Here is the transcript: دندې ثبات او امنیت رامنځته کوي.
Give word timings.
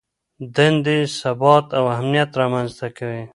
دندې 0.55 0.97
ثبات 1.19 1.65
او 1.77 1.83
امنیت 1.97 2.29
رامنځته 2.41 2.87
کوي. 2.97 3.23